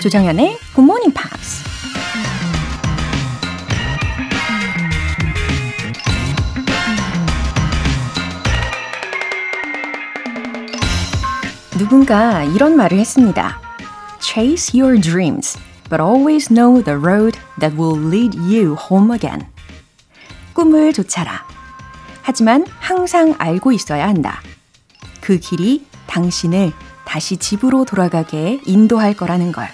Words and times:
조정연의 0.00 0.58
Good 0.74 0.80
Morning 0.80 1.14
Pops. 1.14 1.62
누군가 11.76 12.44
이런 12.44 12.76
말을 12.76 12.98
했습니다. 12.98 13.60
Chase 14.22 14.80
your 14.80 14.98
dreams, 14.98 15.58
but 15.90 16.02
always 16.02 16.48
know 16.48 16.82
the 16.82 16.98
road 16.98 17.38
that 17.58 17.76
will 17.76 18.02
lead 18.02 18.38
you 18.38 18.76
home 18.90 19.14
again. 19.14 19.46
꿈을 20.54 20.94
쫓아라. 20.94 21.44
하지만 22.22 22.64
항상 22.78 23.34
알고 23.36 23.72
있어야 23.72 24.08
한다. 24.08 24.40
그 25.20 25.38
길이 25.38 25.84
당신을 26.06 26.72
다시 27.04 27.36
집으로 27.36 27.84
돌아가게 27.84 28.62
인도할 28.64 29.12
거라는 29.12 29.52
걸. 29.52 29.68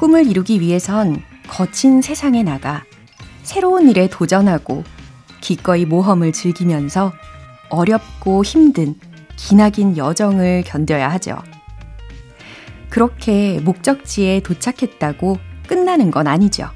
꿈을 0.00 0.26
이루기 0.26 0.62
위해선 0.62 1.22
거친 1.46 2.00
세상에 2.00 2.42
나가 2.42 2.84
새로운 3.42 3.86
일에 3.86 4.08
도전하고 4.08 4.82
기꺼이 5.42 5.84
모험을 5.84 6.32
즐기면서 6.32 7.12
어렵고 7.68 8.42
힘든 8.42 8.94
기나긴 9.36 9.98
여정을 9.98 10.64
견뎌야 10.64 11.10
하죠. 11.10 11.36
그렇게 12.88 13.60
목적지에 13.60 14.40
도착했다고 14.40 15.36
끝나는 15.68 16.10
건 16.10 16.28
아니죠. 16.28 16.70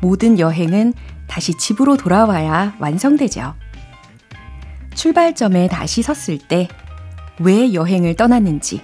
모든 0.00 0.38
여행은 0.38 0.94
다시 1.26 1.52
집으로 1.52 1.98
돌아와야 1.98 2.74
완성되죠. 2.78 3.54
출발점에 4.94 5.68
다시 5.68 6.00
섰을 6.00 6.38
때 6.48 6.68
왜 7.38 7.74
여행을 7.74 8.16
떠났는지, 8.16 8.80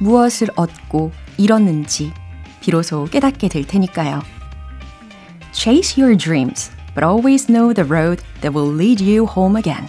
무엇을 0.00 0.48
얻고 0.56 1.12
잃었는지 1.36 2.12
비로소 2.60 3.06
깨닫게 3.06 3.48
될 3.48 3.66
테니까요. 3.66 4.22
Chase 5.52 6.02
your 6.02 6.16
dreams, 6.16 6.70
but 6.94 7.04
always 7.04 7.50
know 7.50 7.72
the 7.72 7.88
road 7.88 8.22
that 8.40 8.54
will 8.54 8.72
lead 8.72 9.02
you 9.02 9.26
home 9.26 9.56
again. 9.56 9.88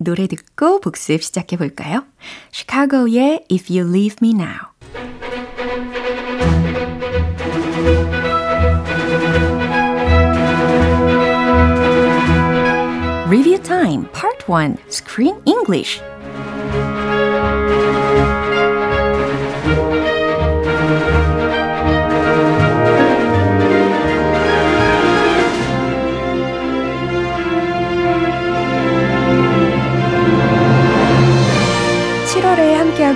노래 0.00 0.26
듣고 0.26 0.80
복습 0.80 1.22
시작해 1.22 1.56
볼까요? 1.56 2.04
시카고의 2.50 3.46
If 3.50 3.72
You 3.72 3.88
Leave 3.88 4.16
Me 4.22 4.30
Now 4.34 4.74
Review 13.28 13.58
Time 13.62 14.06
Part 14.12 14.44
1 14.46 14.76
Screen 14.88 15.40
English 15.46 16.00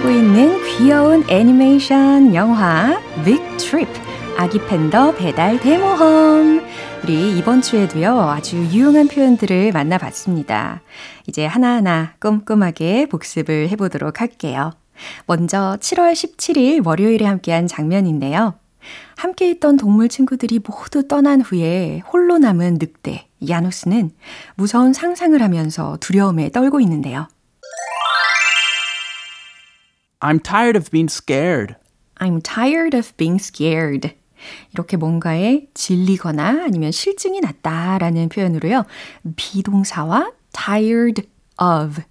함께하고 0.04 0.10
있는 0.10 0.62
귀여운 0.66 1.24
애니메이션 1.30 2.36
영화 2.36 3.00
Big 3.24 3.42
Trip 3.58 3.92
아기 4.38 4.60
팬더 4.60 5.16
배달 5.16 5.60
대모험 5.60 6.62
우리 7.04 7.38
이번 7.38 7.62
주에도요, 7.62 8.20
아주 8.20 8.58
유용한 8.58 9.08
표현들을 9.08 9.72
만나봤습니다. 9.72 10.82
이제 11.28 11.46
하나하나 11.46 12.14
꼼꼼하게 12.20 13.08
복습을 13.08 13.70
해보도록 13.70 14.22
할게요. 14.22 14.72
먼저 15.26 15.78
7월 15.80 16.14
17일 16.14 16.86
월요일에 16.86 17.26
함께한 17.26 17.68
장면인데요. 17.68 18.56
함께 19.18 19.50
있던 19.52 19.78
동물 19.78 20.10
친구들이 20.10 20.60
모두 20.60 21.08
떠난 21.08 21.42
후에 21.42 22.02
홀로 22.12 22.38
남은 22.38 22.78
늑대 22.80 23.28
야누스는 23.48 24.12
무서운 24.56 24.94
상상을 24.94 25.42
하면서 25.42 25.98
두려움에 26.00 26.50
떨고 26.50 26.80
있는데요. 26.82 27.28
I'm 30.24 30.40
tired 30.40 30.78
of 30.78 30.90
being 30.90 31.10
scared. 31.10 31.76
I'm 32.16 32.42
tired 32.42 32.96
of 32.96 33.12
being 33.18 33.44
scared. 33.44 34.16
이렇게 34.72 34.96
뭔가에 34.96 35.68
질리거나 35.74 36.64
아니면 36.64 36.92
실증이 36.94 37.42
났다라는 37.42 38.30
표현으로요. 38.30 38.86
비동사와 39.36 40.32
tired 40.54 41.28
of 41.62 42.02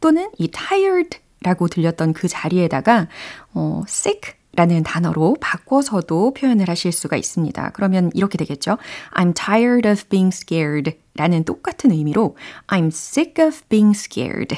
또는 0.00 0.30
이 0.38 0.48
tired라고 0.48 1.66
들렸던 1.68 2.12
그 2.12 2.28
자리에다가 2.28 3.08
어, 3.52 3.82
sick 3.88 4.34
라는 4.54 4.84
단어로 4.84 5.36
바꿔서도 5.40 6.34
표현을 6.34 6.68
하실 6.68 6.92
수가 6.92 7.16
있습니다. 7.16 7.72
그러면 7.74 8.10
이렇게 8.14 8.38
되겠죠. 8.38 8.78
I'm 9.12 9.34
tired 9.34 9.88
of 9.88 10.04
being 10.08 10.34
scared 10.34 10.96
라는 11.14 11.44
똑같은 11.44 11.90
의미로 11.90 12.36
I'm 12.68 12.86
sick 12.86 13.44
of 13.44 13.62
being 13.68 13.90
scared 13.90 14.56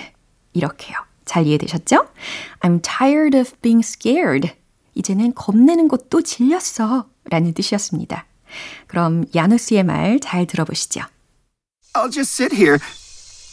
이렇게요. 0.52 1.07
잘 1.27 1.45
이해되셨죠? 1.47 2.07
I'm 2.61 2.81
tired 2.83 3.37
of 3.37 3.53
being 3.61 3.79
scared. 3.85 4.53
이제는 4.95 5.33
겁내는 5.35 5.87
것도 5.87 6.21
질렸어. 6.21 7.07
라는 7.29 7.53
뜻이었습니다. 7.53 8.25
그럼 8.87 9.25
야누스의 9.33 9.83
말 9.83 10.19
잘 10.19 10.45
들어보시죠. 10.45 11.01
I'll 11.95 12.11
just 12.11 12.33
sit 12.33 12.53
here, 12.55 12.77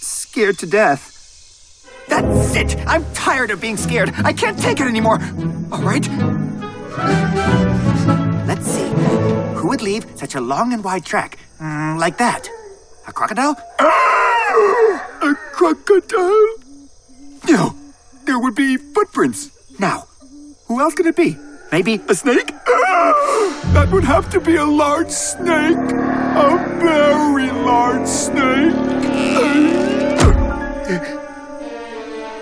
scared 0.02 0.58
to 0.58 0.68
death. 0.68 1.16
That's 2.08 2.56
it! 2.56 2.76
I'm 2.86 3.04
tired 3.14 3.52
of 3.52 3.60
being 3.60 3.76
scared. 3.78 4.12
I 4.24 4.32
can't 4.32 4.58
take 4.58 4.80
it 4.82 4.88
anymore. 4.88 5.18
All 5.70 5.82
right? 5.82 6.04
Let's 8.48 8.66
see. 8.66 8.88
Who 9.54 9.68
would 9.68 9.80
leave 9.82 10.04
such 10.16 10.34
a 10.34 10.40
long 10.40 10.72
and 10.72 10.82
wide 10.82 11.04
track? 11.04 11.38
Mm, 11.60 11.98
like 12.00 12.18
that. 12.18 12.48
A 13.06 13.12
crocodile? 13.12 13.54
a 15.22 15.34
crocodile? 15.52 16.48
No. 17.48 17.74
There 18.24 18.38
would 18.38 18.54
be 18.54 18.76
footprints. 18.76 19.50
Now, 19.78 20.04
who 20.66 20.80
else 20.80 20.94
could 20.94 21.06
it 21.06 21.16
be? 21.16 21.36
Maybe 21.72 22.00
a 22.08 22.14
snake? 22.14 22.52
that 23.72 23.88
would 23.92 24.04
have 24.04 24.28
to 24.30 24.40
be 24.40 24.56
a 24.56 24.64
large 24.64 25.10
snake. 25.10 25.76
A 25.76 26.78
very 26.78 27.50
large 27.50 28.06
snake. 28.06 28.74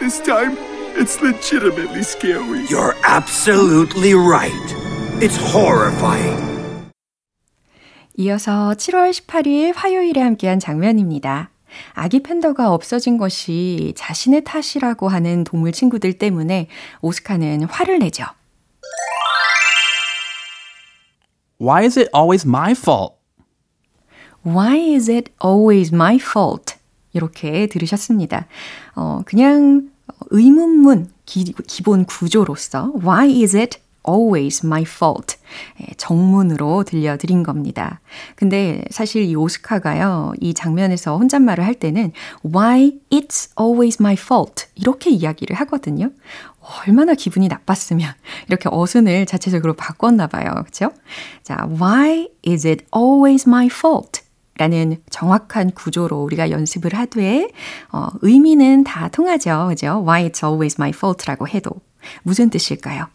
this 0.01 0.21
time, 0.21 0.57
it's 0.97 1.21
legitimately 1.21 2.03
scary. 2.03 2.65
You're 2.69 2.95
absolutely 3.05 4.15
right. 4.15 4.69
It's 5.21 5.37
horrifying. 5.37 6.49
이어서 8.17 8.75
7월 8.75 9.11
18일 9.13 9.75
화요일에 9.77 10.21
함께한 10.21 10.59
장면입니다. 10.59 11.51
아기 11.94 12.22
팬더가 12.22 12.74
없어진 12.74 13.18
것이 13.18 13.94
자신의 13.96 14.44
탓이라고 14.44 15.08
하는 15.08 15.44
동물 15.44 15.72
친구들 15.72 16.14
때문에 16.14 16.68
오스카는 17.02 17.64
화를 17.64 18.00
내죠. 18.00 18.26
Why 21.62 21.86
is 21.86 21.98
it 21.98 22.10
always 22.16 22.46
my 22.48 22.72
fault? 22.72 23.16
Why 24.46 24.78
is 24.94 25.10
it 25.10 25.32
always 25.44 25.94
my 25.94 26.16
fault? 26.16 26.76
이렇게 27.14 27.68
들으셨습니다. 27.68 28.48
어, 28.96 29.22
그냥 29.26 29.90
의문문 30.32 31.12
기, 31.26 31.54
기본 31.68 32.06
구조로서 32.06 32.92
Why 33.02 33.42
is 33.42 33.56
it 33.56 33.80
always 34.08 34.66
my 34.66 34.84
fault. 34.84 35.38
정문으로 35.98 36.84
들려드린 36.84 37.44
겁니다. 37.44 38.02
근데 38.36 38.84
사실 38.92 39.24
이 39.24 39.36
오스카가요, 39.36 40.34
이 40.40 40.54
장면에서 40.54 41.18
혼잣말을 41.18 41.66
할 41.66 41.76
때는 41.76 42.12
why 42.46 43.00
it's 43.12 43.50
always 43.60 43.98
my 44.02 44.14
fault. 44.14 44.66
이렇게 44.76 45.10
이야기를 45.10 45.56
하거든요. 45.58 46.12
얼마나 46.86 47.14
기분이 47.14 47.48
나빴으면 47.48 48.14
이렇게 48.48 48.70
어순을 48.72 49.26
자체적으로 49.26 49.74
바꿨나 49.74 50.28
봐요. 50.28 50.64
그쵸? 50.66 50.92
자, 51.44 51.68
why 51.80 52.30
is 52.48 52.68
it 52.68 52.86
always 52.96 53.48
my 53.48 53.68
fault? 53.68 54.22
라는 54.58 54.98
정확한 55.10 55.72
구조로 55.72 56.24
우리가 56.24 56.52
연습을 56.52 56.94
하되, 56.94 57.50
어, 57.92 58.08
의미는 58.22 58.84
다 58.84 59.08
통하죠. 59.08 59.66
그죠? 59.70 60.04
Why 60.08 60.30
it's 60.30 60.48
always 60.48 60.76
my 60.80 60.92
fault라고 60.92 61.48
해도. 61.48 61.72
무슨 62.22 62.52
뜻일까요? 62.52 63.08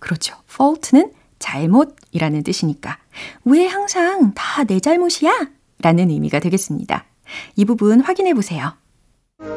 그렇죠. 0.00 0.34
fault는 0.50 1.12
잘못이라는 1.38 2.42
뜻이니까 2.42 2.98
왜 3.44 3.66
항상 3.66 4.32
다 4.34 4.64
내 4.64 4.80
잘못이야? 4.80 5.48
라는 5.82 6.10
의미가 6.10 6.40
되겠습니다. 6.40 7.04
이 7.56 7.64
부분 7.64 8.00
확인해 8.00 8.34
보세요. 8.34 8.74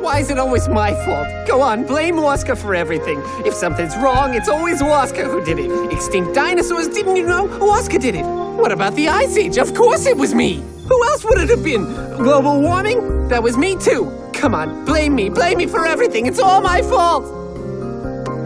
Why 0.02 0.20
is 0.22 0.32
it 0.32 0.40
always 0.40 0.70
my 0.70 0.94
fault? 1.04 1.28
Go 1.46 1.62
on, 1.62 1.86
blame 1.86 2.16
Waska 2.16 2.56
for 2.56 2.74
everything. 2.74 3.20
If 3.46 3.54
something's 3.54 3.98
wrong, 3.98 4.34
it's 4.34 4.48
always 4.48 4.82
Waska 4.82 5.26
who 5.28 5.44
did 5.44 5.60
it. 5.60 5.70
Extinct 5.92 6.34
dinosaurs, 6.34 6.88
didn't 6.88 7.18
you 7.18 7.28
know? 7.28 7.48
Waska 7.60 8.00
did 8.00 8.16
it. 8.16 8.24
What 8.24 8.72
about 8.72 8.96
the 8.96 9.10
Ice 9.10 9.36
Age? 9.36 9.58
Of 9.58 9.74
course 9.76 10.06
it 10.08 10.16
was 10.16 10.34
me. 10.34 10.64
Who 10.88 11.04
else 11.12 11.26
would 11.26 11.40
it 11.40 11.50
have 11.50 11.64
been? 11.66 11.84
Global 12.16 12.62
warming? 12.62 13.28
That 13.28 13.44
was 13.44 13.58
me 13.58 13.76
too. 13.76 14.08
Come 14.32 14.56
on, 14.56 14.86
blame 14.86 15.16
me, 15.16 15.28
blame 15.30 15.58
me 15.58 15.68
for 15.68 15.86
everything. 15.86 16.28
It's 16.28 16.40
all 16.40 16.62
my 16.62 16.82
fault. 16.84 17.26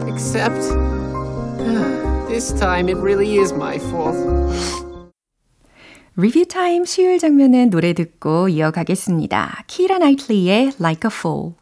Except. 0.10 0.58
This 2.28 2.54
time 2.54 2.90
it 2.90 3.00
really 3.00 3.40
is 3.40 3.54
my 3.54 3.76
fault. 3.76 4.18
리뷰 6.16 6.46
타임 6.46 6.86
수요일 6.86 7.20
장면은 7.20 7.70
노래 7.70 7.94
듣고 7.94 8.50
이어가겠습니다. 8.50 9.64
키라 9.68 10.00
나이틀리의 10.00 10.74
Like 10.80 11.10
a 11.10 11.14
Fool. 11.14 11.54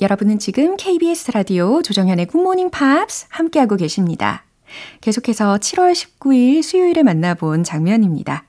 여러분은 0.00 0.38
지금 0.38 0.76
KBS 0.76 1.32
라디오 1.32 1.82
조정현의 1.82 2.26
굿모닝 2.26 2.70
팝스 2.70 3.26
함께하고 3.30 3.76
계십니다. 3.76 4.44
계속해서 5.00 5.56
7월 5.56 5.92
19일 5.92 6.62
수요일에 6.62 7.02
만나본 7.02 7.64
장면입니다. 7.64 8.44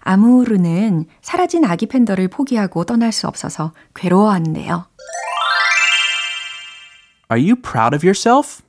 아무르는 0.00 1.06
사라진 1.20 1.64
아기 1.64 1.86
팬더를 1.86 2.28
포기하고 2.28 2.84
떠날 2.84 3.10
수 3.10 3.26
없어서 3.26 3.72
괴로워하는데요. 3.94 4.86
Are 7.32 7.42
you 7.42 7.56
proud 7.56 7.96
of 7.96 8.06
yourself? 8.06 8.62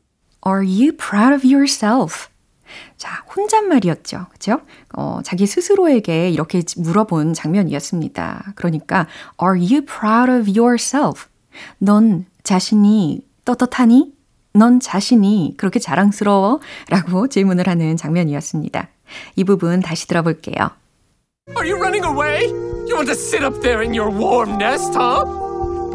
Are 0.45 0.63
you 0.63 0.95
proud 0.95 1.33
of 1.33 1.45
yourself? 1.45 2.27
자, 2.97 3.23
혼잣말이었죠. 3.35 4.27
그죠? 4.31 4.61
어, 4.95 5.19
자기 5.23 5.45
스스로에게 5.45 6.29
이렇게 6.29 6.61
물어본 6.77 7.33
장면이었습니다. 7.33 8.53
그러니까, 8.55 9.07
Are 9.41 9.59
you 9.59 9.85
proud 9.85 10.31
of 10.31 10.49
yourself? 10.49 11.27
넌 11.77 12.25
자신이 12.43 13.21
떳떳하니? 13.45 14.13
넌 14.53 14.79
자신이 14.79 15.55
그렇게 15.57 15.79
자랑스러워? 15.79 16.59
라고 16.89 17.27
질문을 17.27 17.67
하는 17.67 17.97
장면이었습니다. 17.97 18.89
이 19.35 19.43
부분 19.43 19.81
다시 19.81 20.07
들어볼게요. 20.07 20.71
Are 21.57 21.69
you 21.69 21.75
running 21.75 22.05
away? 22.05 22.47
You 22.87 22.95
want 22.95 23.07
to 23.07 23.15
sit 23.15 23.43
up 23.43 23.61
there 23.61 23.81
in 23.81 23.93
your 23.93 24.09
warm 24.09 24.57
nest, 24.57 24.93
huh? 24.95 25.25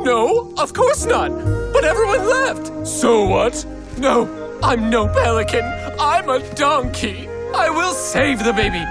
No, 0.04 0.52
of 0.58 0.72
course 0.74 1.06
not. 1.06 1.30
But 1.72 1.84
everyone 1.84 2.26
left. 2.28 2.86
So 2.86 3.24
what? 3.24 3.64
No, 3.98 4.28
I'm 4.63 4.89
no 4.89 5.07
pelican. 5.07 5.65
I'm 6.00 6.29
a 6.29 6.39
donkey. 6.55 7.27
I 7.55 7.69
will 7.69 7.94
save 7.94 8.44
the 8.44 8.53
baby. 8.53 8.83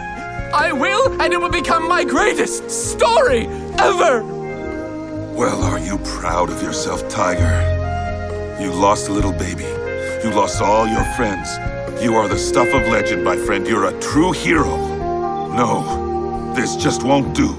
I 0.54 0.72
will, 0.72 1.20
and 1.20 1.32
it 1.32 1.40
will 1.40 1.50
become 1.50 1.88
my 1.88 2.04
greatest 2.04 2.70
story 2.70 3.46
ever. 3.78 4.22
Well, 5.34 5.62
are 5.62 5.78
you 5.78 5.98
proud 6.20 6.50
of 6.50 6.62
yourself, 6.62 7.08
Tiger? 7.08 7.50
You 8.60 8.70
lost 8.70 9.08
a 9.08 9.12
little 9.12 9.32
baby. 9.32 9.64
You 10.22 10.30
lost 10.30 10.60
all 10.60 10.86
your 10.86 11.04
friends. 11.16 11.58
You 12.02 12.14
are 12.16 12.28
the 12.28 12.38
stuff 12.38 12.68
of 12.74 12.86
legend, 12.88 13.24
my 13.24 13.36
friend. 13.36 13.66
You're 13.66 13.86
a 13.86 13.98
true 14.00 14.32
hero. 14.32 14.76
No, 15.56 16.52
this 16.54 16.76
just 16.76 17.02
won't 17.02 17.34
do. 17.34 17.56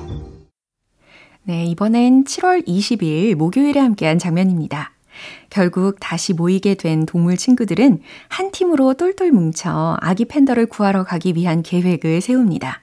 네, 1.45 1.65
이번엔 1.65 2.23
7월 2.23 2.65
20일 2.65 3.35
목요일에 3.35 3.79
함께한 3.79 4.17
장면입니다. 4.17 4.93
결국 5.50 5.96
다시 6.00 6.32
모이게 6.32 6.74
된 6.74 7.06
동물 7.06 7.36
친구들은 7.36 8.00
한 8.28 8.50
팀으로 8.50 8.94
똘똘 8.94 9.32
뭉쳐 9.32 9.96
아기 10.00 10.24
팬더를 10.24 10.66
구하러 10.66 11.04
가기 11.04 11.34
위한 11.34 11.62
계획을 11.62 12.20
세웁니다. 12.20 12.82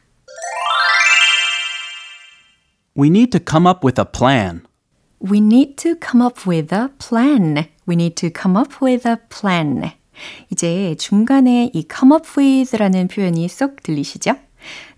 We 2.97 3.09
need 3.09 3.31
to 3.31 3.39
come 3.45 3.67
up 3.67 3.85
with 3.85 3.99
a 3.99 4.05
plan. 4.05 4.61
We 5.21 5.39
need 5.39 5.75
to 5.77 5.95
come 6.01 6.25
up 6.25 6.49
with 6.49 6.73
a 6.73 6.87
plan. 6.97 7.67
We 7.87 7.95
need 7.95 8.15
to 8.15 8.29
come 8.29 8.57
up 8.57 8.77
with 8.81 9.07
a 9.07 9.15
plan. 9.29 9.91
이제 10.49 10.95
중간에 10.97 11.71
이 11.73 11.85
come 11.93 12.13
up 12.15 12.39
with라는 12.39 13.09
표현이 13.09 13.47
쏙 13.47 13.83
들리시죠? 13.83 14.35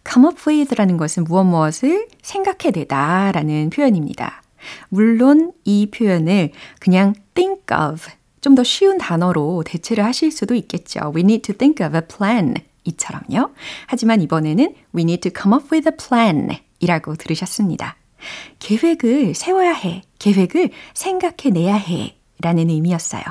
come 0.08 0.28
up 0.28 0.38
with라는 0.48 0.98
것은 0.98 1.24
무엇 1.24 1.44
무엇을 1.44 2.08
생각해내다 2.22 3.32
라는 3.34 3.70
표현입니다. 3.70 4.42
물론 4.90 5.52
이 5.66 5.90
표현을 5.92 6.52
그냥 6.80 7.14
think 7.34 7.62
of 7.72 8.02
좀 8.42 8.56
더 8.56 8.64
쉬운 8.64 8.98
단어로 8.98 9.64
대체를 9.66 10.06
하실 10.06 10.32
수도 10.32 10.56
있겠죠. 10.56 11.12
We 11.16 11.22
need 11.22 11.42
to 11.42 11.56
think 11.56 11.86
of 11.86 11.96
a 11.96 12.02
plan 12.02 12.56
이처럼요. 12.86 13.50
하지만 13.88 14.22
이번에는 14.22 14.74
we 14.96 15.02
need 15.04 15.30
to 15.30 15.32
come 15.38 15.54
up 15.58 15.68
with 15.72 15.90
a 15.90 15.96
plan 15.98 16.58
이라고 16.80 17.16
들으셨습니다. 17.16 17.98
계획을 18.60 19.36
세워야 19.36 19.74
해. 19.74 20.02
계획을 20.20 20.70
생각해내야 20.94 21.76
해. 21.76 22.16
라는 22.40 22.70
의미였어요. 22.70 23.24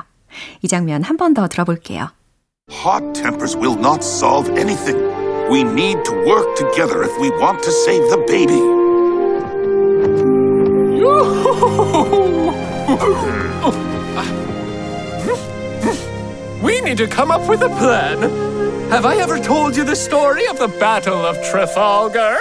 이 0.61 0.67
장면 0.67 1.01
한 1.03 1.17
번 1.17 1.33
더 1.33 1.47
들어볼게요. 1.47 2.09
Hot 2.85 3.13
tempers 3.13 3.55
will 3.57 3.77
not 3.79 4.03
solve 4.03 4.51
anything. 4.59 4.99
We 5.49 5.61
need 5.61 6.03
to 6.03 6.13
work 6.27 6.53
together 6.55 7.01
if 7.03 7.15
we 7.19 7.29
want 7.39 7.63
to 7.63 7.71
save 7.71 8.03
the 8.09 8.23
baby. 8.27 8.76
to 16.96 17.06
come 17.06 17.30
up 17.30 17.46
with 17.48 17.60
a 17.60 17.68
plan. 17.68 18.22
Have 18.90 19.04
I 19.04 19.16
ever 19.16 19.38
told 19.38 19.76
you 19.76 19.84
the 19.84 19.94
story 19.94 20.46
of 20.46 20.58
the 20.58 20.68
Battle 20.80 21.20
of 21.20 21.36
Trafalgar? 21.44 22.36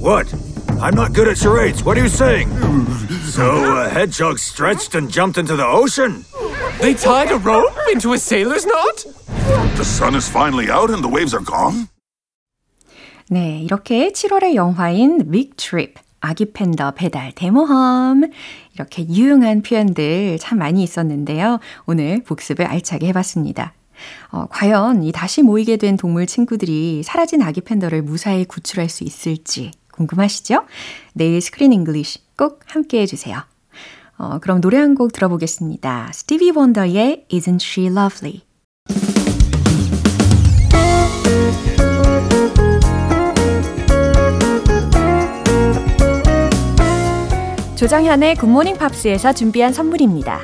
What? 0.00 0.32
I'm 0.80 0.94
not 0.94 1.12
good 1.12 1.28
at 1.28 1.36
charades. 1.36 1.84
What 1.84 1.98
are 1.98 2.02
you 2.02 2.08
saying? 2.08 2.48
so 3.28 3.76
a 3.76 3.88
hedgehog 3.90 4.38
stretched 4.38 4.94
and 4.94 5.10
jumped 5.10 5.36
into 5.36 5.54
the 5.54 5.66
ocean? 5.66 6.24
They 6.80 6.94
tied 6.94 7.30
a 7.30 7.36
rope 7.36 7.76
into 7.92 8.14
a 8.14 8.18
sailor's 8.18 8.64
knot? 8.64 9.04
The 9.76 9.84
sun 9.84 10.14
is 10.14 10.28
finally 10.30 10.70
out 10.70 10.90
and 10.90 11.04
the 11.04 11.08
waves 11.08 11.34
are 11.34 11.44
gone? 11.44 11.88
네, 13.30 13.60
이렇게 13.62 14.10
7월의 14.12 14.54
영화인 14.54 15.30
Big 15.30 15.56
Trip, 15.56 16.00
아기 16.20 16.52
팬더 16.52 16.92
배달 16.92 17.32
대모험. 17.32 18.22
이렇게 18.73 19.07
유용한 19.07 19.61
표현들 19.61 20.37
참 20.39 20.57
많이 20.59 20.83
있었는데요. 20.83 21.59
오늘 21.85 22.23
복습을 22.23 22.65
알차게 22.65 23.07
해봤습니다. 23.07 23.73
어, 24.31 24.47
과연 24.49 25.03
이 25.03 25.11
다시 25.11 25.43
모이게 25.43 25.77
된 25.77 25.97
동물 25.97 26.25
친구들이 26.25 27.03
사라진 27.03 27.41
아기 27.41 27.61
팬더를 27.61 28.01
무사히 28.01 28.45
구출할 28.45 28.89
수 28.89 29.03
있을지 29.03 29.71
궁금하시죠? 29.91 30.63
내일 31.13 31.39
screen 31.39 31.71
English 31.71 32.19
꼭 32.37 32.61
함께 32.65 33.01
해주세요. 33.01 33.37
어, 34.17 34.39
그럼 34.39 34.61
노래 34.61 34.77
한 34.77 34.95
곡 34.95 35.11
들어보겠습니다. 35.13 36.11
스티비 36.13 36.51
원더의 36.51 37.25
Isn't 37.31 37.61
She 37.63 37.87
Lovely? 37.87 38.41
조정현의 47.83 48.35
굿모닝 48.35 48.77
팝스에서 48.77 49.33
준비한 49.33 49.73
선물입니다. 49.73 50.39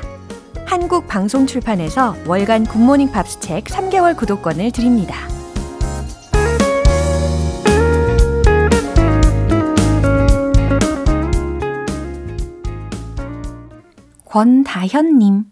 한국 0.65 1.08
방송 1.08 1.48
출판에서 1.48 2.13
월간 2.27 2.65
굿모닝 2.65 3.13
팝스 3.13 3.39
책 3.39 3.63
3개월 3.63 4.17
구독권을 4.17 4.74
드립니다. 4.74 5.15
권다현님. 14.25 15.46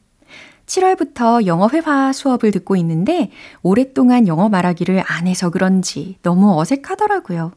7월부터 0.65 1.45
영어 1.45 1.69
회화 1.69 2.11
수업을 2.11 2.51
듣고 2.51 2.75
있는데 2.75 3.31
오랫동안 3.63 4.27
영어 4.27 4.49
말하기를 4.49 5.05
안 5.07 5.25
해서 5.25 5.49
그런지 5.49 6.17
너무 6.21 6.59
어색하더라고요. 6.59 7.53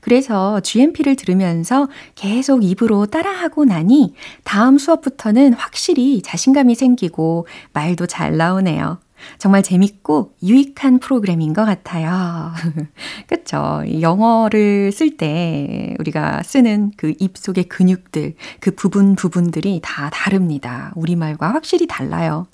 그래서 0.00 0.60
GMP를 0.60 1.16
들으면서 1.16 1.88
계속 2.14 2.64
입으로 2.64 3.06
따라하고 3.06 3.64
나니 3.64 4.14
다음 4.44 4.78
수업부터는 4.78 5.54
확실히 5.54 6.22
자신감이 6.22 6.74
생기고 6.74 7.46
말도 7.72 8.06
잘 8.06 8.36
나오네요. 8.36 8.98
정말 9.38 9.62
재밌고 9.62 10.34
유익한 10.42 10.98
프로그램인 10.98 11.52
것 11.52 11.64
같아요. 11.64 12.52
그쵸? 13.26 13.82
영어를 14.00 14.92
쓸 14.92 15.16
때 15.16 15.94
우리가 15.98 16.42
쓰는 16.42 16.92
그 16.96 17.14
입속의 17.18 17.64
근육들, 17.64 18.34
그 18.60 18.70
부분 18.72 19.14
부분들이 19.14 19.80
다 19.82 20.10
다릅니다. 20.10 20.92
우리말과 20.96 21.52
확실히 21.52 21.86
달라요. 21.86 22.46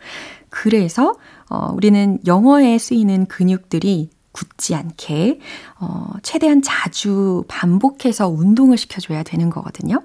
그래서 0.51 1.15
어, 1.51 1.73
우리는 1.75 2.19
영어에 2.27 2.79
쓰이는 2.79 3.27
근육들이 3.27 4.11
굳지 4.39 4.75
않게 4.75 5.41
어, 5.81 6.13
최대한 6.23 6.63
자주 6.63 7.45
반복해서 7.49 8.29
운동을 8.29 8.77
시켜줘야 8.77 9.25
되는 9.25 9.51
거거든요. 9.51 10.03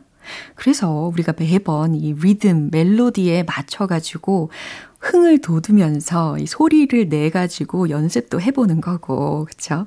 그래서 0.56 0.90
우리가 1.14 1.34
매번 1.38 1.96
이 1.96 2.14
리듬, 2.14 2.70
멜로디에 2.72 3.44
맞춰가지고 3.44 4.50
흥을 5.00 5.42
돋우면서 5.42 6.38
이 6.40 6.48
소리를 6.48 7.10
내가지고 7.10 7.90
연습도 7.90 8.40
해보는 8.40 8.80
거고, 8.80 9.46
그쵸? 9.46 9.86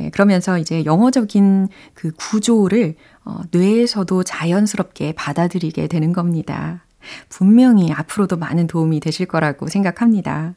예, 0.00 0.10
그러면서 0.10 0.58
이제 0.58 0.84
영어적인 0.84 1.68
그 1.94 2.12
구조를 2.16 2.94
어, 3.24 3.40
뇌에서도 3.50 4.22
자연스럽게 4.22 5.12
받아들이게 5.14 5.88
되는 5.88 6.12
겁니다. 6.12 6.84
분명히 7.28 7.92
앞으로도 7.92 8.36
많은 8.36 8.68
도움이 8.68 9.00
되실 9.00 9.26
거라고 9.26 9.68
생각합니다. 9.68 10.54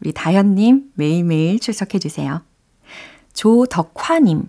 우리 0.00 0.12
다현님 0.12 0.92
매일매일 0.94 1.60
출석해주세요. 1.60 2.42
조덕화님. 3.32 4.48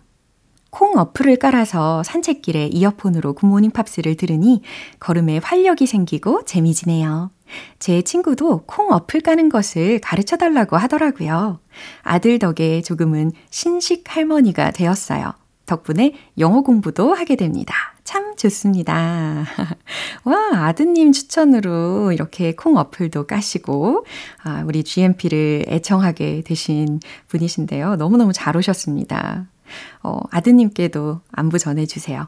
콩 0.71 0.97
어플을 0.97 1.35
깔아서 1.35 2.01
산책길에 2.03 2.67
이어폰으로 2.67 3.33
굿모닝 3.33 3.71
팝스를 3.71 4.15
들으니 4.15 4.61
걸음에 4.99 5.37
활력이 5.39 5.85
생기고 5.85 6.45
재미지네요. 6.45 7.29
제 7.77 8.01
친구도 8.01 8.63
콩 8.65 8.91
어플 8.91 9.19
까는 9.21 9.49
것을 9.49 9.99
가르쳐 9.99 10.37
달라고 10.37 10.77
하더라고요. 10.77 11.59
아들 12.03 12.39
덕에 12.39 12.81
조금은 12.81 13.33
신식 13.49 14.03
할머니가 14.07 14.71
되었어요. 14.71 15.33
덕분에 15.65 16.13
영어 16.37 16.61
공부도 16.61 17.13
하게 17.13 17.35
됩니다. 17.35 17.75
참 18.11 18.35
좋습니다. 18.35 19.45
와, 20.25 20.65
아드님 20.65 21.13
추천으로 21.13 22.11
이렇게 22.11 22.53
콩 22.53 22.75
어플도 22.75 23.25
까시고, 23.25 24.05
아, 24.43 24.63
우리 24.67 24.83
GMP를 24.83 25.63
애청하게 25.69 26.41
되신 26.45 26.99
분이신데요. 27.29 27.95
너무너무 27.95 28.33
잘 28.33 28.57
오셨습니다. 28.57 29.47
어, 30.03 30.19
아드님께도 30.29 31.21
안부 31.31 31.57
전해주세요. 31.57 32.27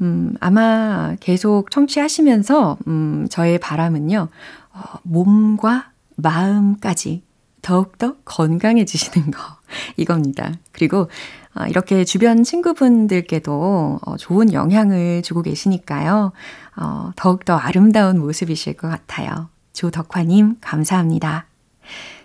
음, 0.00 0.34
아마 0.40 1.14
계속 1.20 1.70
청취하시면서, 1.70 2.78
음, 2.88 3.28
저의 3.30 3.60
바람은요, 3.60 4.28
어, 4.72 4.82
몸과 5.04 5.92
마음까지 6.16 7.22
더욱더 7.62 8.16
건강해지시는 8.24 9.30
거, 9.30 9.40
이겁니다. 9.96 10.54
그리고 10.72 11.08
아, 11.58 11.66
이렇게 11.66 12.04
주변 12.04 12.44
친구분들께도 12.44 13.98
어, 14.06 14.16
좋은 14.16 14.52
영향을 14.52 15.22
주고 15.22 15.42
계시니까요. 15.42 16.30
어, 16.76 17.10
더욱더 17.16 17.56
아름다운 17.56 18.20
모습이실 18.20 18.74
것 18.74 18.88
같아요. 18.88 19.48
조덕화님, 19.72 20.56
감사합니다. 20.60 21.46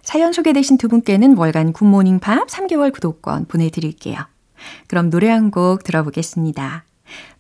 사연 0.04 0.34
소개되신 0.34 0.78
두 0.78 0.88
분께는 0.88 1.36
월간 1.36 1.74
굿모닝 1.74 2.20
팝 2.20 2.48
3개월 2.48 2.94
구독권 2.94 3.46
보내드릴게요. 3.46 4.18
그럼 4.88 5.10
노래 5.10 5.30
한 5.30 5.50
곡 5.50 5.84
들어보겠습니다. 5.84 6.84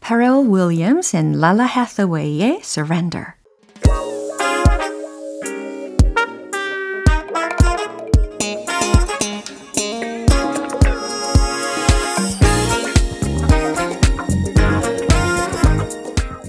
Pharrell 0.04 0.50
Williams 0.50 1.16
and 1.16 1.38
Lala 1.38 1.68
Hathaway의 1.68 2.60
Surrender. 2.64 3.34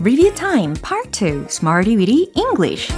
Review 0.04 0.34
Time 0.34 0.74
Part 0.82 1.12
2 1.12 1.46
Smarty 1.48 1.96
Weedy 1.96 2.30
English 2.36 2.92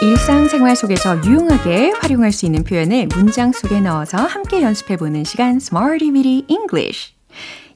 일상생활 0.00 0.74
속에서 0.74 1.22
유용하게 1.22 1.90
활용할 2.00 2.32
수 2.32 2.46
있는 2.46 2.64
표현을 2.64 3.08
문장 3.14 3.52
속에 3.52 3.80
넣어서 3.80 4.16
함께 4.16 4.62
연습해 4.62 4.96
보는 4.96 5.24
시간 5.24 5.56
Smarty 5.56 6.12
Weedy 6.12 6.46
English 6.48 7.12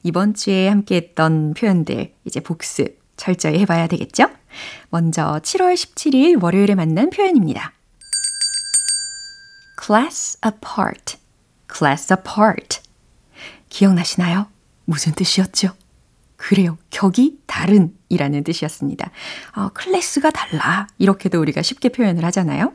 이번 0.01 0.33
주에 0.33 0.67
함께 0.67 0.95
했던 0.95 1.53
표현들 1.53 2.11
이제 2.25 2.39
복습 2.39 2.99
철저히 3.17 3.59
해봐야 3.59 3.85
되겠죠? 3.85 4.25
먼저 4.89 5.39
7월 5.43 5.75
17일 5.75 6.41
월요일에 6.41 6.73
만난 6.73 7.11
표현입니다. 7.11 7.76
Class 9.87 10.37
apart, 10.45 11.15
class 11.73 12.11
apart. 12.11 12.81
기억나시나요? 13.69 14.47
무슨 14.83 15.13
뜻이었죠? 15.13 15.69
그래요. 16.35 16.77
격이 16.89 17.39
다른 17.45 17.95
이라는 18.09 18.43
뜻이었습니다. 18.43 19.09
어, 19.55 19.69
클래스가 19.69 20.31
달라. 20.31 20.87
이렇게도 20.97 21.39
우리가 21.39 21.61
쉽게 21.61 21.87
표현을 21.89 22.25
하잖아요. 22.25 22.73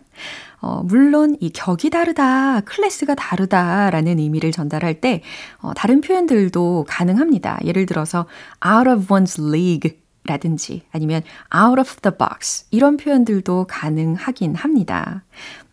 어, 0.63 0.83
물론 0.85 1.37
이 1.41 1.51
격이 1.51 1.91
다르다, 1.91 2.63
클래스가 2.63 3.15
다르다라는 3.15 4.19
의미를 4.19 4.51
전달할 4.51 5.03
때 5.03 5.23
어, 5.59 5.75
다른 5.75 6.01
표현들도 6.01 6.87
가능합니다. 6.89 7.59
예를 7.67 7.85
들어서 7.85 8.27
out 8.65 8.89
of 8.89 9.07
one's 9.09 9.39
league 9.39 10.03
라든지 10.25 10.83
아니면 10.93 11.23
out 11.55 11.81
of 11.81 11.97
the 12.01 12.17
box 12.17 12.67
이런 12.71 12.97
표현들도 12.97 13.67
가능하긴 13.69 14.55
합니다. 14.55 15.25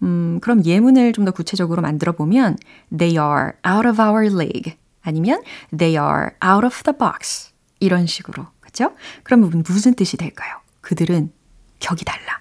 음, 0.02 0.40
그럼 0.42 0.64
예문을 0.66 1.14
좀 1.14 1.26
더 1.26 1.32
구체적으로 1.32 1.82
만들어 1.82 2.14
보면 2.14 2.58
they 2.98 3.14
are 3.18 3.52
out 3.68 3.88
of 3.88 4.02
our 4.02 4.26
league 4.28 4.78
아니면 5.02 5.42
they 5.78 5.94
are 6.02 6.32
out 6.46 6.66
of 6.66 6.84
the 6.84 6.98
box 6.98 7.52
이런 7.80 8.06
식으로 8.06 8.48
그렇죠? 8.60 8.94
그러면 9.24 9.64
무슨 9.66 9.94
뜻이 9.94 10.18
될까요? 10.18 10.56
그들은 10.82 11.32
격이 11.80 12.06
달라. 12.06 12.40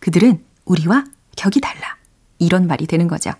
그들은 0.00 0.44
우리와 0.64 1.04
격이 1.36 1.60
달라. 1.60 1.96
이런 2.38 2.66
말이 2.66 2.86
되는 2.86 3.08
거죠. 3.08 3.32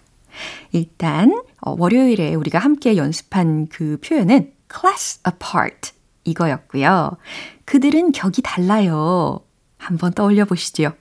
일단 0.73 1.33
어, 1.61 1.75
월요일에 1.79 2.35
우리가 2.35 2.59
함께 2.59 2.97
연습한 2.97 3.69
그 3.69 3.99
표현은 4.05 4.53
class 4.73 5.21
apart 5.27 5.93
이거였고요. 6.25 7.17
그들은 7.65 8.13
격이 8.13 8.43
달라요. 8.43 9.41
한번 9.79 10.13
떠올려 10.13 10.45
보시죠. 10.45 10.93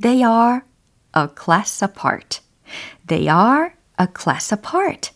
They 0.00 0.22
are 0.24 0.60
a 1.16 1.28
class 1.36 1.84
apart. 1.84 2.40
They 3.06 3.28
are 3.28 3.72
a 4.00 4.06
class 4.16 4.54
apart. 4.54 5.10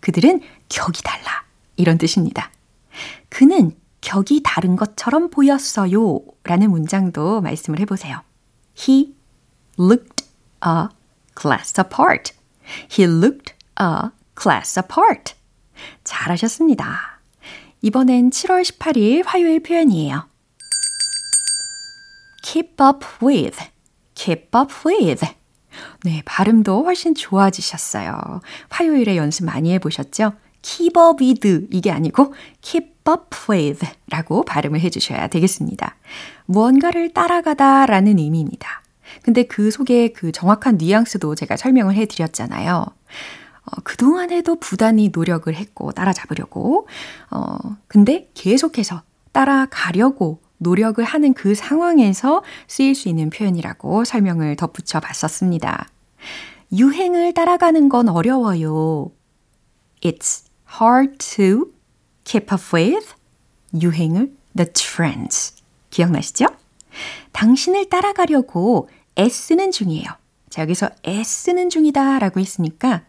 그들은 0.00 0.40
격이 0.68 1.02
달라. 1.02 1.44
이런 1.76 1.98
뜻입니다. 1.98 2.50
그는 3.28 3.76
격이 4.00 4.42
다른 4.44 4.76
것처럼 4.76 5.30
보였어요. 5.30 6.20
라는 6.44 6.70
문장도 6.70 7.40
말씀을 7.40 7.80
해보세요. 7.80 8.22
He 8.76 9.14
looked 9.78 10.26
a 10.64 10.88
class 11.40 11.80
apart. 11.80 12.32
He 12.90 13.08
looked 13.08 13.54
a 13.80 14.10
class 14.40 14.78
apart. 14.78 15.34
잘하셨습니다. 16.04 17.20
이번엔 17.82 18.30
7월 18.30 18.62
18일 18.62 19.24
화요일 19.24 19.62
표현이에요. 19.62 20.28
keep 22.42 22.82
up 22.82 23.04
with, 23.22 23.58
keep 24.18 24.48
up 24.58 24.72
with. 24.84 25.24
네, 26.02 26.22
발음도 26.24 26.84
훨씬 26.84 27.14
좋아지셨어요. 27.14 28.40
화요일에 28.68 29.16
연습 29.16 29.44
많이 29.44 29.72
해보셨죠? 29.74 30.32
keep 30.60 31.00
up 31.00 31.24
with 31.24 31.68
이게 31.70 31.90
아니고 31.90 32.34
keep 32.60 32.88
up 33.08 33.36
with 33.48 33.86
라고 34.08 34.42
발음을 34.42 34.80
해주셔야 34.80 35.28
되겠습니다. 35.28 35.96
무언가를 36.46 37.12
따라가다 37.14 37.86
라는 37.86 38.18
의미입니다. 38.18 38.82
근데 39.22 39.44
그 39.44 39.70
속에 39.70 40.12
그 40.12 40.32
정확한 40.32 40.78
뉘앙스도 40.78 41.34
제가 41.34 41.56
설명을 41.56 41.94
해드렸잖아요. 41.94 42.84
어, 43.64 43.80
그동안에도 43.84 44.56
부단히 44.56 45.10
노력을 45.12 45.52
했고 45.54 45.92
따라잡으려고. 45.92 46.88
어, 47.30 47.56
근데 47.86 48.30
계속해서 48.34 49.02
따라가려고 49.32 50.40
노력을 50.58 51.02
하는 51.02 51.34
그 51.34 51.54
상황에서 51.54 52.42
쓰일 52.66 52.94
수 52.94 53.08
있는 53.08 53.30
표현이라고 53.30 54.04
설명을 54.04 54.56
덧붙여 54.56 55.00
봤었습니다. 55.00 55.88
유행을 56.72 57.32
따라가는 57.34 57.88
건 57.88 58.08
어려워요. 58.08 59.10
It's 60.02 60.44
hard 60.80 61.16
to 61.18 61.72
keep 62.24 62.52
up 62.52 62.62
with 62.74 63.14
유행을 63.80 64.32
the 64.56 64.70
trends. 64.72 65.54
기억나시죠? 65.90 66.46
당신을 67.32 67.88
따라가려고 67.88 68.88
애쓰는 69.18 69.70
중이에요. 69.70 70.06
자, 70.50 70.62
여기서 70.62 70.90
애쓰는 71.06 71.70
중이다 71.70 72.18
라고 72.18 72.40
했으니까 72.40 73.04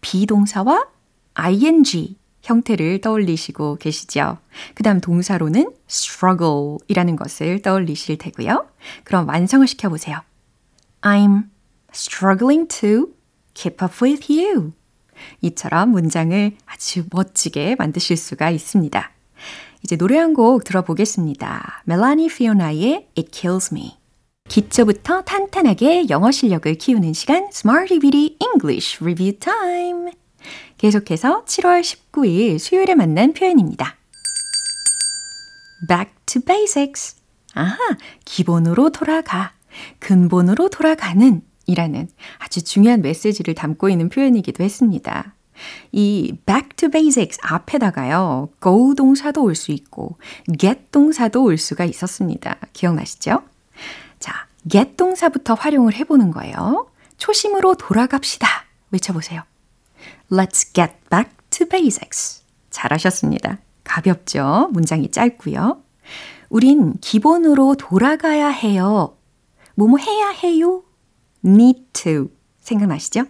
비동사와 0.00 0.86
ing 1.34 2.16
형태를 2.48 3.00
떠올리시고 3.00 3.76
계시죠? 3.76 4.38
그 4.74 4.82
다음 4.82 5.00
동사로는 5.00 5.70
struggle 5.88 6.78
이라는 6.88 7.14
것을 7.16 7.60
떠올리실 7.62 8.18
테고요. 8.18 8.66
그럼 9.04 9.28
완성을 9.28 9.66
시켜보세요. 9.66 10.20
I'm 11.02 11.44
struggling 11.92 12.66
to 12.80 13.08
keep 13.54 13.84
up 13.84 14.02
with 14.02 14.32
you. 14.32 14.72
이처럼 15.42 15.90
문장을 15.90 16.52
아주 16.66 17.04
멋지게 17.10 17.76
만드실 17.78 18.16
수가 18.16 18.50
있습니다. 18.50 19.10
이제 19.84 19.96
노래 19.96 20.16
한 20.18 20.34
곡 20.34 20.64
들어보겠습니다. 20.64 21.82
멜라니 21.84 22.28
피오나의 22.28 23.08
It 23.16 23.30
Kills 23.32 23.74
Me. 23.74 23.96
기초부터 24.48 25.22
탄탄하게 25.22 26.08
영어 26.08 26.30
실력을 26.30 26.72
키우는 26.74 27.12
시간 27.12 27.48
Smarty 27.52 27.98
Bitty 27.98 28.36
English 28.40 28.98
Review 29.02 29.38
Time. 29.38 30.17
계속해서 30.78 31.44
7월 31.44 31.82
19일 31.82 32.58
수요일에 32.58 32.94
만난 32.94 33.32
표현입니다. 33.32 33.96
Back 35.88 36.14
to 36.26 36.42
basics. 36.42 37.16
아하, 37.54 37.76
기본으로 38.24 38.90
돌아가. 38.90 39.52
근본으로 39.98 40.70
돌아가는 40.70 41.42
이라는 41.66 42.08
아주 42.38 42.62
중요한 42.62 43.02
메시지를 43.02 43.54
담고 43.54 43.88
있는 43.88 44.08
표현이기도 44.08 44.64
했습니다. 44.64 45.34
이 45.90 46.36
back 46.46 46.70
to 46.76 46.88
basics 46.88 47.38
앞에다가요, 47.42 48.48
go 48.62 48.94
동사도 48.94 49.42
올 49.42 49.54
수 49.56 49.72
있고, 49.72 50.16
get 50.58 50.90
동사도 50.92 51.42
올 51.42 51.58
수가 51.58 51.84
있었습니다. 51.84 52.56
기억나시죠? 52.72 53.42
자, 54.20 54.46
get 54.70 54.96
동사부터 54.96 55.54
활용을 55.54 55.94
해보는 55.94 56.30
거예요. 56.30 56.88
초심으로 57.18 57.74
돌아갑시다. 57.74 58.48
외쳐보세요. 58.92 59.42
Let's 60.30 60.72
get 60.72 60.94
back 61.10 61.30
to 61.50 61.66
basics. 61.66 62.42
잘하셨습니다. 62.70 63.58
가볍죠? 63.84 64.68
문장이 64.72 65.10
짧고요. 65.10 65.82
우린 66.48 66.94
기본으로 67.00 67.76
돌아가야 67.76 68.48
해요. 68.48 69.16
뭐뭐 69.74 69.98
해야 69.98 70.30
해요? 70.30 70.82
need 71.44 71.86
to. 71.92 72.30
생각나시죠? 72.60 73.24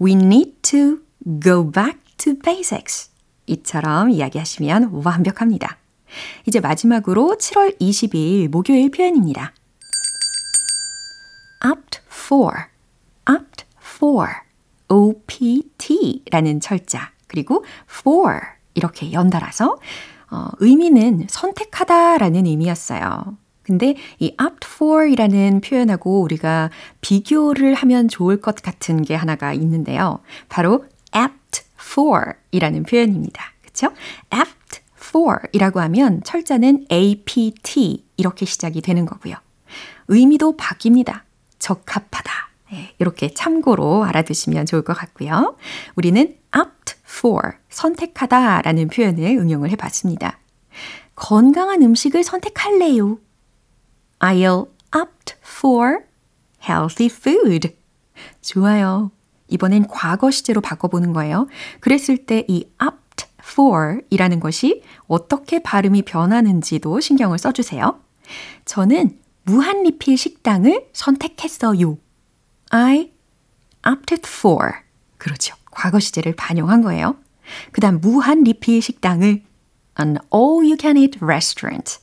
We 0.00 0.12
need 0.12 0.56
to 0.62 0.98
go 1.42 1.70
back 1.70 1.98
to 2.18 2.34
basics. 2.38 3.10
이처럼 3.46 4.10
이야기하시면 4.10 5.02
완벽합니다. 5.04 5.78
이제 6.46 6.60
마지막으로 6.60 7.36
7월 7.38 7.78
20일 7.80 8.48
목요일 8.48 8.90
표현입니다. 8.90 9.52
opt 11.64 12.00
for, 12.10 12.54
opt 13.28 13.64
for, 13.80 14.28
opt 14.88 16.22
라는 16.30 16.60
철자, 16.60 17.12
그리고 17.26 17.64
for 17.90 18.40
이렇게 18.74 19.12
연달아서 19.12 19.78
어, 20.30 20.48
의미는 20.58 21.26
선택하다 21.28 22.18
라는 22.18 22.46
의미였어요. 22.46 23.36
근데 23.62 23.96
이 24.18 24.34
opt 24.42 24.66
for 24.66 25.06
이라는 25.10 25.60
표현하고 25.60 26.22
우리가 26.22 26.70
비교를 27.02 27.74
하면 27.74 28.08
좋을 28.08 28.40
것 28.40 28.56
같은 28.56 29.02
게 29.02 29.14
하나가 29.14 29.52
있는데요. 29.52 30.20
바로 30.48 30.86
apt 31.14 31.64
for 31.78 32.34
이라는 32.50 32.84
표현입니다. 32.84 33.44
그쵸? 33.62 33.88
apt 34.32 34.80
for 34.96 35.38
이라고 35.52 35.80
하면 35.80 36.22
철자는 36.24 36.86
apt 36.90 38.04
이렇게 38.16 38.46
시작이 38.46 38.80
되는 38.80 39.04
거고요. 39.04 39.34
의미도 40.08 40.56
바뀝니다. 40.56 41.22
적합하다. 41.58 42.32
네, 42.70 42.94
이렇게 42.98 43.32
참고로 43.32 44.04
알아두시면 44.04 44.66
좋을 44.66 44.82
것 44.82 44.94
같고요. 44.94 45.56
우리는 45.96 46.36
opt 46.56 46.94
for, 47.04 47.52
선택하다 47.70 48.62
라는 48.62 48.88
표현을 48.88 49.24
응용을 49.38 49.70
해봤습니다. 49.70 50.38
건강한 51.14 51.82
음식을 51.82 52.22
선택할래요. 52.22 53.18
I'll 54.20 54.68
opt 54.94 55.34
for 55.42 56.00
healthy 56.62 57.06
food. 57.12 57.76
좋아요. 58.42 59.10
이번엔 59.48 59.86
과거 59.88 60.30
시제로 60.30 60.60
바꿔보는 60.60 61.12
거예요. 61.12 61.48
그랬을 61.80 62.26
때 62.26 62.44
이 62.48 62.68
opt 62.82 63.26
for 63.40 64.00
이라는 64.10 64.40
것이 64.40 64.82
어떻게 65.06 65.62
발음이 65.62 66.02
변하는지도 66.02 67.00
신경을 67.00 67.38
써주세요. 67.38 67.98
저는 68.64 69.18
무한 69.44 69.82
리필 69.84 70.18
식당을 70.18 70.88
선택했어요. 70.92 71.96
I 72.70 73.10
opted 73.86 74.22
for. 74.26 74.72
그렇죠. 75.16 75.54
과거 75.70 75.98
시제를 76.00 76.34
반영한 76.36 76.82
거예요. 76.82 77.16
그 77.72 77.80
다음 77.80 78.00
무한 78.00 78.42
리필 78.44 78.82
식당을 78.82 79.42
an 80.00 80.16
all 80.34 80.64
you 80.64 80.76
can 80.78 80.96
eat 80.96 81.18
restaurant. 81.22 81.98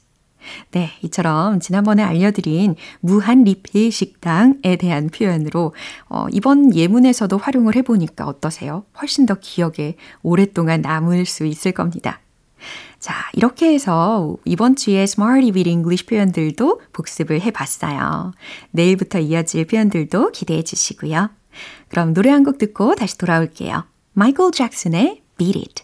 네, 0.72 0.92
이처럼 1.02 1.60
지난번에 1.60 2.04
알려드린 2.04 2.76
무한 3.00 3.44
리필 3.44 3.92
식당에 3.92 4.76
대한 4.80 5.10
표현으로 5.10 5.74
어, 6.08 6.28
이번 6.32 6.76
예문에서도 6.76 7.36
활용을 7.38 7.76
해보니까 7.76 8.28
어떠세요? 8.28 8.86
훨씬 9.02 9.26
더 9.26 9.36
기억에 9.36 9.96
오랫동안 10.22 10.82
남을 10.82 11.26
수 11.26 11.46
있을 11.46 11.72
겁니다. 11.72 12.20
자, 13.06 13.30
이렇게 13.34 13.72
해서 13.72 14.36
이번 14.46 14.76
주에 14.76 15.04
Smarty 15.04 15.52
with 15.52 15.70
English 15.70 16.08
표현들도 16.08 16.82
복습을 16.92 17.40
해봤어요. 17.40 18.32
내일부터 18.72 19.20
이어질 19.20 19.68
표현들도 19.68 20.32
기대해 20.32 20.64
주시고요. 20.64 21.30
그럼 21.90 22.16
노래 22.16 22.32
한 22.32 22.44
곡 22.44 22.58
듣고 22.58 22.96
다시 22.96 23.16
돌아올게요. 23.20 23.84
마이클 24.14 24.50
잭슨의 24.52 25.22
Beat 25.38 25.60
It. 25.60 25.84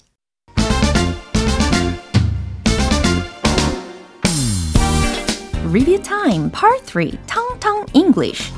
Review 5.70 6.02
Time 6.02 6.50
Part 6.50 6.84
3 6.88 7.12
Tong 7.28 7.60
Tong 7.60 7.86
English 7.94 8.52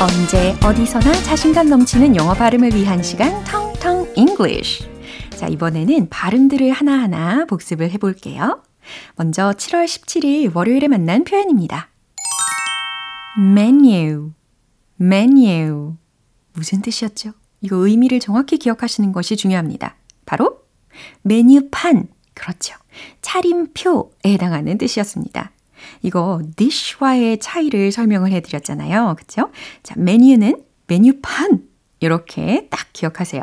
언제 0.00 0.54
어디서나 0.64 1.12
자신감 1.24 1.68
넘치는 1.68 2.14
영어 2.14 2.32
발음을 2.32 2.72
위한 2.72 3.02
시간 3.02 3.42
텅텅 3.42 4.06
English. 4.16 4.88
자, 5.30 5.48
이번에는 5.48 6.08
발음들을 6.08 6.70
하나하나 6.70 7.44
복습을 7.46 7.90
해 7.90 7.98
볼게요. 7.98 8.62
먼저 9.16 9.50
7월 9.50 9.86
17일 9.86 10.54
월요일에 10.54 10.86
만난 10.86 11.24
표현입니다. 11.24 11.88
menu, 13.38 14.34
menu. 15.00 15.96
무슨 16.52 16.80
뜻이었죠? 16.80 17.32
이거 17.60 17.74
의미를 17.78 18.20
정확히 18.20 18.56
기억하시는 18.56 19.10
것이 19.10 19.36
중요합니다. 19.36 19.96
바로 20.26 20.60
메뉴판 21.22 22.06
그렇죠. 22.34 22.76
차림표에 23.20 24.32
해당하는 24.32 24.78
뜻이었습니다. 24.78 25.50
이거 26.02 26.40
dish와의 26.56 27.38
차이를 27.38 27.92
설명을 27.92 28.32
해드렸잖아요. 28.32 29.16
그쵸? 29.18 29.50
자, 29.82 29.94
메뉴는 29.96 30.62
메뉴판. 30.86 31.66
이렇게 32.00 32.68
딱 32.70 32.88
기억하세요. 32.92 33.42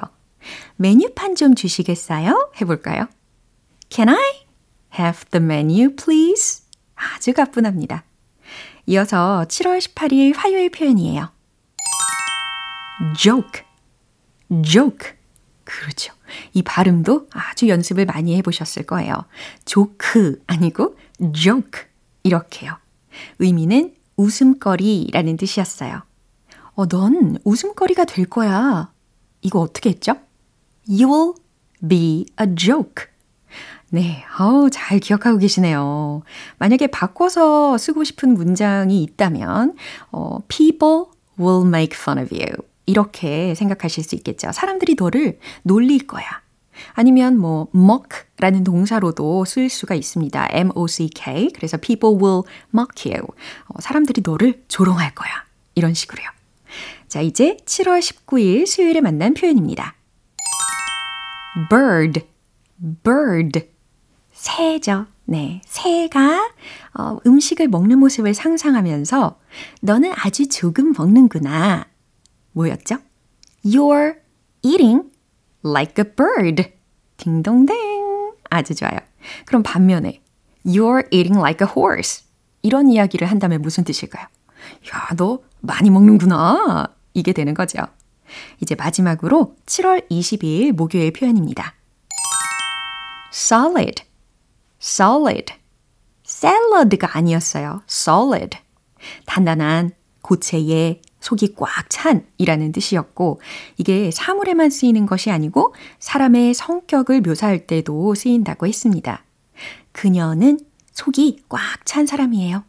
메뉴판 0.78 1.36
좀 1.36 1.56
주시겠어요? 1.56 2.52
해볼까요? 2.62 3.08
Can 3.90 4.10
I 4.10 4.46
have 4.98 5.26
the 5.32 5.44
menu, 5.44 5.96
please? 5.96 6.64
아주 6.96 7.34
가뿐합니다. 7.34 8.04
이어서 8.86 9.46
7월 9.48 9.80
18일 9.80 10.36
화요일 10.36 10.70
표현이에요. 10.70 11.32
joke, 13.18 13.64
joke. 14.64 15.14
그렇죠. 15.64 16.14
이 16.54 16.62
발음도 16.62 17.28
아주 17.32 17.68
연습을 17.68 18.06
많이 18.06 18.36
해보셨을 18.38 18.84
거예요. 18.84 19.26
조크 19.66 20.42
아니고 20.48 20.98
joke 21.34 21.82
이렇게요. 22.26 22.76
의미는 23.40 23.96
웃음거리라는 24.18 25.38
뜻이었어요. 25.38 26.02
어, 26.74 26.88
넌 26.88 27.38
웃음거리가 27.44 28.06
될 28.06 28.26
거야. 28.26 28.92
이거 29.42 29.60
어떻게 29.60 29.92
했죠? 29.92 30.16
You 30.90 31.08
will 31.08 31.34
be 31.88 32.26
a 32.42 32.48
joke. 32.56 33.06
네, 33.92 34.26
어우, 34.40 34.70
잘 34.72 35.00
기억하고 35.00 35.38
계시네요. 35.38 36.24
만약에 36.58 36.88
바꿔서 36.88 37.78
쓰고 37.78 38.04
싶은 38.04 38.34
문장이 38.34 39.02
있다면, 39.04 39.76
어, 40.12 40.40
people 40.48 41.06
will 41.40 41.66
make 41.68 41.98
fun 41.98 42.18
of 42.18 42.36
you. 42.36 42.56
이렇게 42.88 43.54
생각하실 43.56 44.04
수 44.04 44.16
있겠죠. 44.16 44.52
사람들이 44.52 44.96
너를 44.98 45.40
놀릴 45.64 46.08
거야. 46.08 46.26
아니면 46.94 47.38
뭐 47.38 47.68
mock라는 47.74 48.64
동사로도 48.64 49.46
쓸 49.46 49.70
수가 49.70 49.96
있습니다. 49.96 50.48
M-O-C-K. 50.52 51.50
그래서 51.56 51.78
people 51.78 52.18
will 52.22 52.44
mock 52.74 53.12
you. 53.12 53.26
어, 53.68 53.82
사람들이 53.82 54.22
너를 54.26 54.64
조롱할 54.68 55.16
거야. 55.16 55.30
이런 55.76 55.94
식으로요. 55.94 56.28
자, 57.08 57.22
이제 57.22 57.58
7월 57.66 58.00
19일 58.00 58.66
수요일에 58.66 59.02
만난 59.02 59.34
표현입니다. 59.34 59.96
bird, 61.70 62.22
bird. 63.04 63.70
새죠. 64.34 65.08
네, 65.28 65.62
새가 65.66 66.52
어, 66.94 67.18
음식을 67.26 67.68
먹는 67.68 67.98
모습을 68.00 68.34
상상하면서 68.34 69.40
너는 69.82 70.12
아주 70.16 70.48
조금 70.50 70.94
먹는구나. 70.96 71.88
뭐였죠? 72.52 72.98
You're 73.66 74.18
eating 74.62 75.10
like 75.66 76.04
a 76.04 76.10
bird. 76.16 76.72
딩동댕. 77.18 78.34
아주 78.50 78.76
좋아요. 78.76 79.00
그럼 79.46 79.64
반면에 79.64 80.22
You're 80.66 81.08
eating 81.12 81.40
like 81.40 81.66
a 81.66 81.72
horse. 81.76 82.26
이런 82.62 82.90
이야기를 82.90 83.30
한다면 83.30 83.62
무슨 83.62 83.84
뜻일까요? 83.84 84.26
야, 84.94 85.16
너 85.16 85.40
많이 85.62 85.90
먹는구나. 85.90 86.88
이게 87.14 87.34
되는 87.34 87.54
거죠. 87.54 87.80
이제 88.60 88.76
마지막으로 88.76 89.56
7월 89.66 90.10
22일 90.10 90.72
목요일 90.72 91.12
표현입니다. 91.14 91.76
solid, 93.34 94.04
solid. 94.82 95.54
샐러드가 96.24 97.16
아니었어요. 97.18 97.84
solid. 97.88 98.58
단단한, 99.26 99.92
고체의, 100.22 101.02
속이 101.26 101.56
꽉 101.56 101.90
찬이라는 101.90 102.72
뜻이었고, 102.72 103.42
이게 103.78 104.12
사물에만 104.12 104.70
쓰이는 104.70 105.08
것이 105.08 105.32
아니고 105.32 105.74
사람의 105.98 106.54
성격을 106.54 107.22
묘사할 107.22 107.66
때도 107.66 108.14
쓰인다고 108.14 108.68
했습니다. 108.68 109.24
그녀는 109.92 110.60
속이 110.94 111.46
꽉 111.50 111.84
찬 111.86 112.06
사람이에요. 112.06 112.64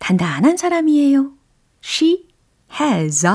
단단한 0.00 0.56
사람이에요. 0.56 1.30
She 1.84 2.26
has 2.80 3.24
a 3.24 3.32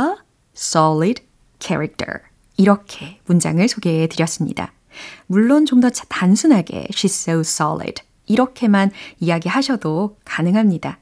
solid 0.56 1.24
character. 1.60 2.20
이렇게 2.58 3.20
문장을 3.26 3.66
소개해 3.68 4.08
드렸습니다. 4.08 4.74
물론 5.28 5.66
좀 5.66 5.80
더 5.80 5.90
단순하게 5.90 6.88
she's 6.92 7.30
so 7.30 7.40
solid. 7.40 8.04
이렇게만 8.26 8.92
이야기하셔도 9.20 10.18
가능합니다. 10.26 11.00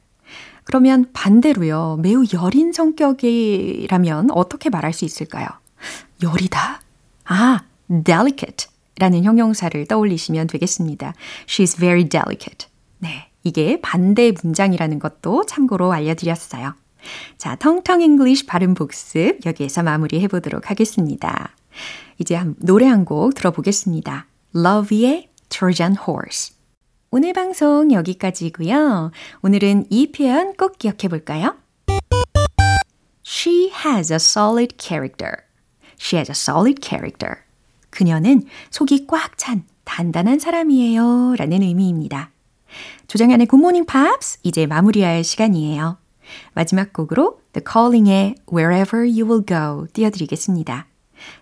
그러면 0.64 1.06
반대로요. 1.14 2.00
매우 2.02 2.24
여린 2.34 2.72
성격이라면 2.72 4.32
어떻게 4.32 4.70
말할 4.70 4.94
수 4.94 5.06
있을까요? 5.06 5.48
여리다? 6.22 6.82
아, 7.26 7.64
delicate 8.04 8.68
라는 9.00 9.24
형용사를 9.24 9.86
떠올리시면 9.88 10.48
되겠습니다. 10.48 11.14
She's 11.48 11.78
very 11.78 12.08
delicate. 12.08 12.68
네. 13.00 13.30
이게 13.44 13.82
반대 13.82 14.32
문장이라는 14.42 15.00
것도 15.00 15.46
참고로 15.46 15.92
알려드렸어요. 15.92 16.76
자, 17.38 17.56
tongue 17.58 17.79
tongue 17.79 18.00
English 18.00 18.46
발음 18.46 18.74
복습 18.74 19.46
여기에서 19.46 19.84
마무리해 19.84 20.30
보도록 20.30 20.70
하겠습니다. 20.70 21.54
이제 22.20 22.36
한, 22.36 22.56
노래 22.60 22.86
한 22.88 23.04
곡 23.04 23.36
들어보겠습니다. 23.36 24.28
Luv'의 24.56 25.28
Trojan 25.50 25.98
Horse. 26.08 26.53
오늘 27.16 27.32
방송 27.32 27.92
여기까지고요. 27.92 29.12
오늘은 29.44 29.86
이 29.92 30.12
표현 30.12 30.56
꼭 30.56 30.80
기억해 30.80 31.10
볼까요? 31.10 31.56
She 33.24 33.72
has 33.86 34.12
a 34.12 34.16
solid 34.16 34.78
character. 34.82 35.32
She 36.02 36.18
has 36.18 36.32
a 36.32 36.34
solid 36.34 36.82
character. 36.84 37.36
그녀는 37.92 38.48
속이 38.72 39.06
꽉 39.06 39.38
찬 39.38 39.64
단단한 39.84 40.40
사람이에요. 40.40 41.36
라는 41.38 41.62
의미입니다. 41.62 42.32
조정현의 43.06 43.46
굿모닝 43.46 43.86
팝스 43.86 44.40
이제 44.42 44.66
마무리할 44.66 45.24
시간이에요. 45.24 46.00
마지막 46.56 46.94
곡으로 46.94 47.42
The 47.54 47.64
Calling의 47.72 48.38
Wherever 48.52 49.08
You 49.08 49.30
Will 49.30 49.46
Go 49.46 49.86
띄워드리겠습니다. 49.94 50.88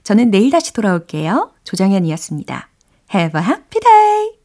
저는 0.03 0.31
내일 0.31 0.51
다시 0.51 0.73
돌아올게요. 0.73 1.53
조정현이었습니다. 1.63 2.67
Have 3.15 3.39
a 3.39 3.47
happy 3.47 3.79
day! 3.79 4.40